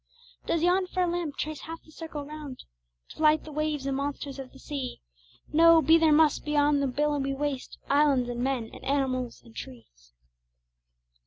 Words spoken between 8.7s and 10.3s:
and animals, and trees.